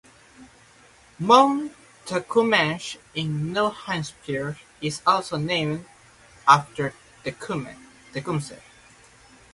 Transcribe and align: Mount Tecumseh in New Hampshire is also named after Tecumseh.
Mount 1.19 1.73
Tecumseh 2.07 2.97
in 3.13 3.53
New 3.53 3.69
Hampshire 3.69 4.57
is 4.81 4.99
also 5.05 5.37
named 5.37 5.85
after 6.47 6.95
Tecumseh. 7.23 7.77